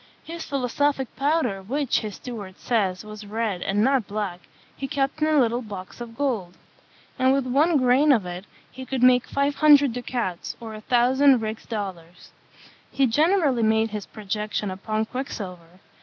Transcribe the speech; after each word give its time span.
His 0.23 0.43
philosophic 0.43 1.15
powder, 1.15 1.61
which, 1.61 1.99
his 1.99 2.15
steward 2.15 2.57
says, 2.57 3.05
was 3.05 3.23
red, 3.27 3.61
and 3.61 3.83
not 3.83 4.07
black, 4.07 4.39
he 4.75 4.87
kept 4.87 5.21
in 5.21 5.27
a 5.27 5.37
little 5.39 5.61
box 5.61 6.01
of 6.01 6.17
gold; 6.17 6.57
and 7.19 7.31
with 7.31 7.45
one 7.45 7.77
grain 7.77 8.11
of 8.11 8.25
it 8.25 8.45
he 8.71 8.83
could 8.83 9.03
make 9.03 9.27
five 9.27 9.53
hundred 9.57 9.93
ducats, 9.93 10.57
or 10.59 10.73
a 10.73 10.81
thousand 10.81 11.41
rix 11.43 11.67
dollars. 11.67 12.31
He 12.91 13.05
generally 13.05 13.61
made 13.61 13.91
his 13.91 14.07
projection 14.07 14.71
upon 14.71 15.05
quicksilver. 15.05 15.79